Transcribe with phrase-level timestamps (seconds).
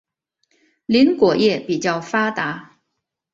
[0.87, 2.79] 林果业比较发达。